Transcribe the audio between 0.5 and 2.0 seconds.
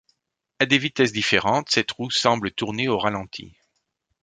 À des vitesses différentes, cette